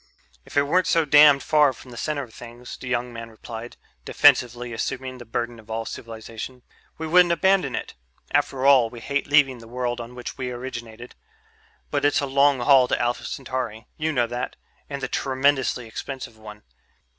"If 0.45 0.57
it 0.57 0.63
weren't 0.63 0.87
so 0.87 1.05
damned 1.05 1.43
far 1.43 1.73
from 1.73 1.91
the 1.91 1.95
center 1.95 2.23
of 2.23 2.33
things," 2.33 2.75
the 2.75 2.87
young 2.87 3.13
man 3.13 3.29
replied, 3.29 3.77
defensively 4.03 4.73
assuming 4.73 5.19
the 5.19 5.25
burden 5.25 5.59
of 5.59 5.69
all 5.69 5.85
civilization, 5.85 6.63
"we 6.97 7.05
wouldn't 7.05 7.31
abandon 7.31 7.75
it. 7.75 7.93
After 8.31 8.65
all, 8.65 8.89
we 8.89 8.99
hate 8.99 9.27
leaving 9.27 9.59
the 9.59 9.67
world 9.67 10.01
on 10.01 10.15
which 10.15 10.39
we 10.39 10.49
originated. 10.49 11.13
But 11.91 12.03
it's 12.03 12.19
a 12.19 12.25
long 12.25 12.61
haul 12.61 12.87
to 12.87 12.99
Alpha 12.99 13.25
Centauri 13.25 13.85
you 13.95 14.11
know 14.11 14.25
that 14.25 14.55
and 14.89 15.03
a 15.03 15.07
tremendously 15.07 15.85
expensive 15.87 16.35
one. 16.35 16.63